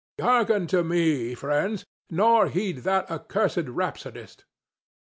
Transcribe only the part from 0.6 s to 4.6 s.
to me, friends, nor heed that accursed rhapsodist.